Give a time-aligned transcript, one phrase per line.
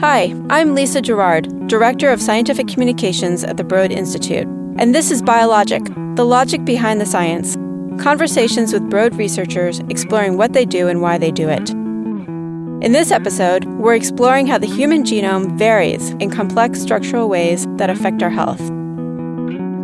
[0.00, 4.46] Hi, I'm Lisa Gerard, Director of Scientific Communications at the Broad Institute,
[4.78, 7.56] and this is BioLogic, the logic behind the science.
[8.00, 11.70] Conversations with Broad researchers exploring what they do and why they do it.
[11.70, 17.90] In this episode, we're exploring how the human genome varies in complex structural ways that
[17.90, 18.64] affect our health.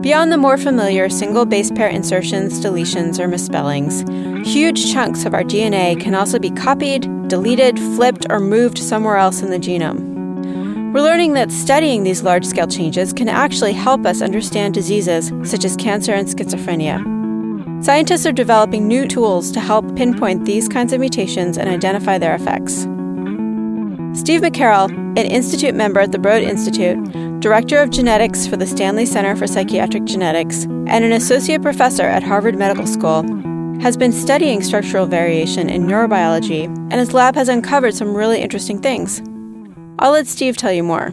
[0.01, 4.05] Beyond the more familiar single base pair insertions, deletions, or misspellings,
[4.45, 9.43] huge chunks of our DNA can also be copied, deleted, flipped, or moved somewhere else
[9.43, 10.93] in the genome.
[10.93, 15.65] We're learning that studying these large scale changes can actually help us understand diseases such
[15.65, 17.03] as cancer and schizophrenia.
[17.85, 22.35] Scientists are developing new tools to help pinpoint these kinds of mutations and identify their
[22.35, 22.82] effects.
[24.18, 26.96] Steve McCarroll, an Institute member at the Broad Institute,
[27.40, 32.23] Director of Genetics for the Stanley Center for Psychiatric Genetics, and an Associate Professor at
[32.23, 33.25] Harvard Medical School,
[33.84, 38.81] has been studying structural variation in neurobiology, and his lab has uncovered some really interesting
[38.81, 39.20] things.
[39.98, 41.12] I'll let Steve tell you more.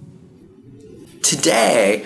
[1.22, 2.06] Today,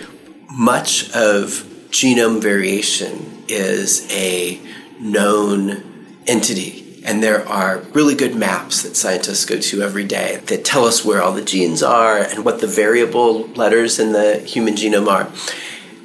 [0.51, 4.59] much of genome variation is a
[4.99, 5.83] known
[6.25, 6.99] entity.
[7.05, 11.05] And there are really good maps that scientists go to every day that tell us
[11.05, 15.31] where all the genes are and what the variable letters in the human genome are.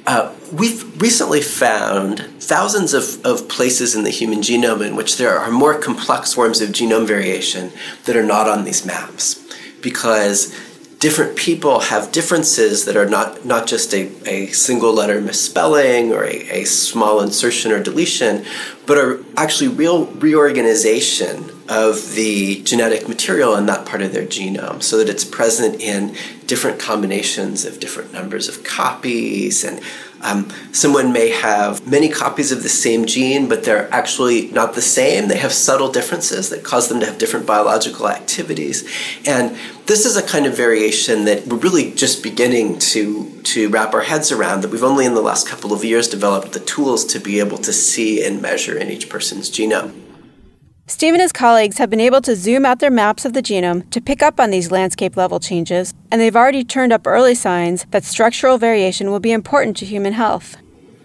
[0.05, 5.37] Uh, we've recently found thousands of, of places in the human genome in which there
[5.39, 7.71] are more complex forms of genome variation
[8.05, 9.39] that are not on these maps
[9.81, 10.53] because
[10.99, 16.23] different people have differences that are not, not just a, a single letter misspelling or
[16.23, 18.45] a, a small insertion or deletion,
[18.85, 24.83] but are actually real reorganization of the genetic material in that part of their genome
[24.83, 29.81] so that it's present in different combinations of different numbers of copies and
[30.23, 34.81] um, someone may have many copies of the same gene, but they're actually not the
[34.81, 35.27] same.
[35.27, 38.87] They have subtle differences that cause them to have different biological activities.
[39.25, 43.93] And this is a kind of variation that we're really just beginning to, to wrap
[43.93, 47.05] our heads around, that we've only in the last couple of years developed the tools
[47.05, 49.93] to be able to see and measure in each person's genome.
[50.87, 53.89] Steve and his colleagues have been able to zoom out their maps of the genome
[53.91, 57.85] to pick up on these landscape level changes, and they've already turned up early signs
[57.91, 60.57] that structural variation will be important to human health.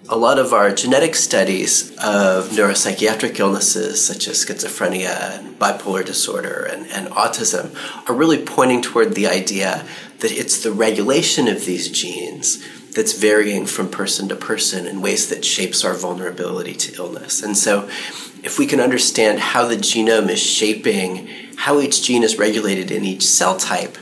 [0.09, 6.69] A lot of our genetic studies of neuropsychiatric illnesses such as schizophrenia and bipolar disorder
[6.71, 7.75] and, and autism
[8.09, 9.85] are really pointing toward the idea
[10.21, 15.29] that it's the regulation of these genes that's varying from person to person in ways
[15.29, 17.43] that shapes our vulnerability to illness.
[17.43, 17.89] And so
[18.43, 23.05] if we can understand how the genome is shaping how each gene is regulated in
[23.05, 23.99] each cell type,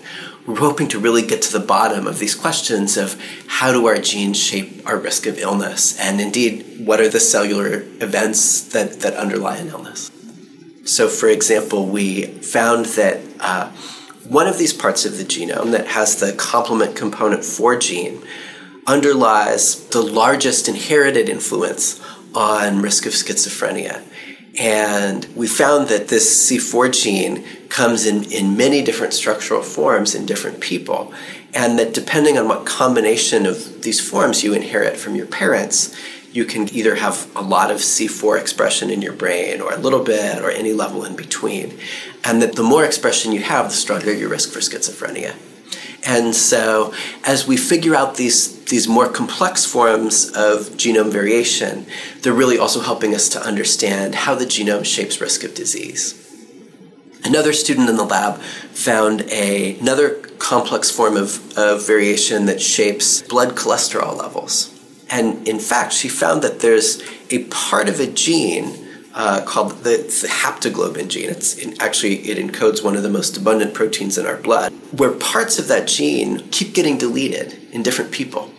[0.46, 3.96] we're hoping to really get to the bottom of these questions of how do our
[3.96, 9.14] genes shape our risk of illness, and indeed, what are the cellular events that, that
[9.14, 10.10] underlie an illness.
[10.84, 13.70] So, for example, we found that uh,
[14.28, 18.22] one of these parts of the genome that has the complement component 4 gene
[18.86, 22.02] underlies the largest inherited influence
[22.34, 24.02] on risk of schizophrenia.
[24.58, 30.26] And we found that this C4 gene comes in, in many different structural forms in
[30.26, 31.12] different people.
[31.52, 35.94] And that depending on what combination of these forms you inherit from your parents,
[36.32, 40.02] you can either have a lot of C4 expression in your brain or a little
[40.02, 41.78] bit or any level in between.
[42.24, 45.36] And that the more expression you have, the stronger your risk for schizophrenia.
[46.06, 46.92] And so,
[47.24, 51.86] as we figure out these, these more complex forms of genome variation,
[52.20, 56.20] they're really also helping us to understand how the genome shapes risk of disease.
[57.24, 63.22] Another student in the lab found a, another complex form of, of variation that shapes
[63.22, 64.70] blood cholesterol levels.
[65.10, 68.83] And in fact, she found that there's a part of a gene
[69.14, 71.30] uh, called the, the, haptoglobin gene.
[71.30, 75.12] It's in, actually it encodes one of the most abundant proteins in our blood, where
[75.12, 78.50] parts of that gene keep getting deleted in different people.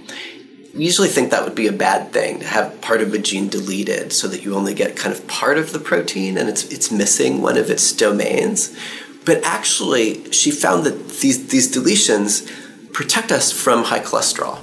[0.73, 3.49] We usually think that would be a bad thing to have part of a gene
[3.49, 6.91] deleted so that you only get kind of part of the protein and it's it's
[6.91, 8.75] missing one of its domains.
[9.25, 12.49] But actually, she found that these these deletions
[12.93, 14.59] protect us from high cholesterol.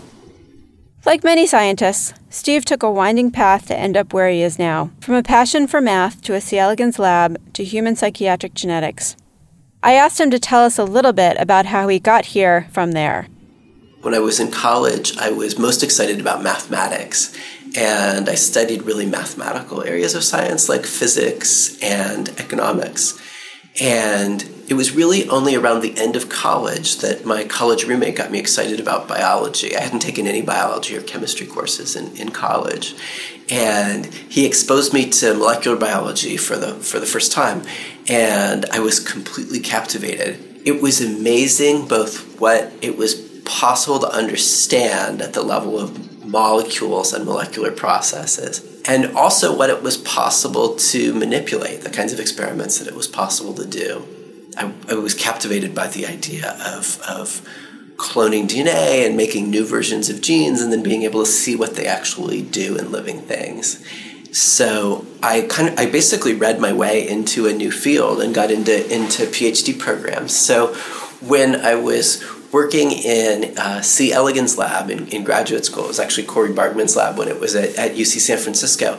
[1.05, 4.93] Like many scientists, Steve took a winding path to end up where he is now,
[5.01, 6.59] from a passion for math to a C.
[6.59, 9.17] elegans lab to human psychiatric genetics.
[9.83, 12.93] I asked him to tell us a little bit about how he got here from
[12.93, 13.27] there.
[14.03, 17.37] When I was in college, I was most excited about mathematics,
[17.77, 23.21] and I studied really mathematical areas of science like physics and economics.
[23.81, 28.31] And it was really only around the end of college that my college roommate got
[28.31, 29.77] me excited about biology.
[29.77, 32.95] I hadn't taken any biology or chemistry courses in, in college.
[33.51, 37.63] And he exposed me to molecular biology for the, for the first time.
[38.09, 43.15] And I was completely captivated it was amazing both what it was
[43.45, 49.83] possible to understand at the level of molecules and molecular processes, and also what it
[49.83, 54.05] was possible to manipulate, the kinds of experiments that it was possible to do.
[54.57, 57.47] I, I was captivated by the idea of, of
[57.97, 61.77] cloning DNA and making new versions of genes and then being able to see what
[61.77, 63.85] they actually do in living things.
[64.37, 68.51] So I kind of I basically read my way into a new field and got
[68.51, 70.35] into into PhD programs.
[70.35, 70.75] So
[71.21, 74.13] when I was working in uh, C.
[74.13, 77.55] Elegans' lab in, in graduate school, it was actually Cori Bargmann's lab when it was
[77.55, 78.99] at, at UC San Francisco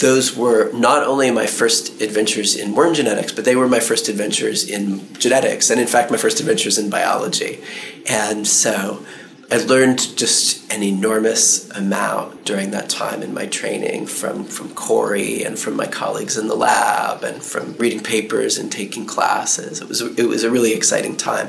[0.00, 4.08] those were not only my first adventures in worm genetics, but they were my first
[4.08, 7.62] adventures in genetics, and in fact, my first adventures in biology.
[8.08, 9.04] And so
[9.50, 15.42] I learned just an enormous amount during that time in my training from, from Cori
[15.42, 19.80] and from my colleagues in the lab and from reading papers and taking classes.
[19.80, 21.48] It was, it was a really exciting time.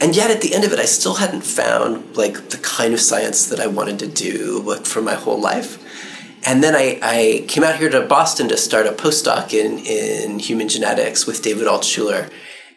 [0.00, 3.00] And yet at the end of it, I still hadn't found like the kind of
[3.00, 5.82] science that I wanted to do like for my whole life
[6.46, 10.38] and then I, I came out here to Boston to start a postdoc in, in
[10.38, 12.30] human genetics with David Altshuler.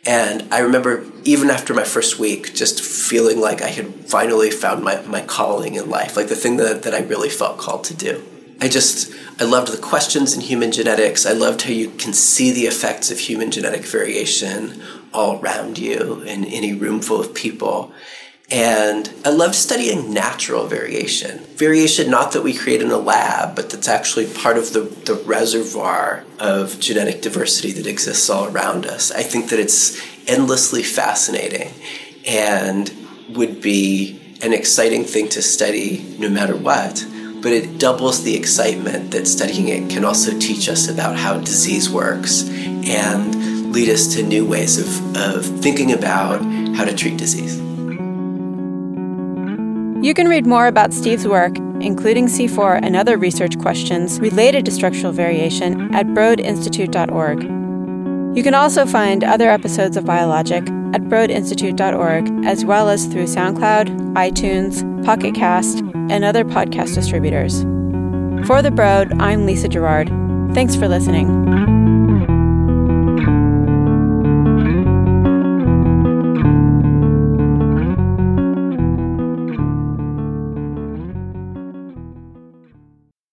[0.07, 4.83] And I remember even after my first week, just feeling like I had finally found
[4.83, 7.93] my, my calling in life, like the thing that, that I really felt called to
[7.93, 8.23] do.
[8.59, 11.27] I just, I loved the questions in human genetics.
[11.27, 14.81] I loved how you can see the effects of human genetic variation
[15.13, 17.91] all around you in any room full of people.
[18.51, 21.39] And I love studying natural variation.
[21.55, 25.13] Variation not that we create in a lab, but that's actually part of the, the
[25.25, 29.11] reservoir of genetic diversity that exists all around us.
[29.11, 31.71] I think that it's endlessly fascinating
[32.25, 32.91] and
[33.29, 37.05] would be an exciting thing to study no matter what.
[37.41, 41.89] But it doubles the excitement that studying it can also teach us about how disease
[41.89, 46.41] works and lead us to new ways of, of thinking about
[46.75, 47.57] how to treat disease.
[50.01, 54.71] You can read more about Steve's work, including C4 and other research questions related to
[54.71, 57.43] structural variation, at broadinstitute.org.
[58.37, 64.13] You can also find other episodes of BioLogic at broadinstitute.org, as well as through SoundCloud,
[64.13, 67.61] iTunes, Pocket Cast, and other podcast distributors.
[68.47, 70.07] For The Broad, I'm Lisa Gerard.
[70.53, 71.78] Thanks for listening.